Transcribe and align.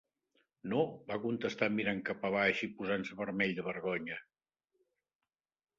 No, 0.71 0.79
va 1.11 1.17
contestar 1.25 1.69
mirant 1.75 2.01
cap 2.09 2.25
abaix 2.31 2.65
i 2.69 2.73
posant-se 2.81 3.19
vermell 3.21 3.55
de 3.61 3.69
vergonya. 3.73 4.23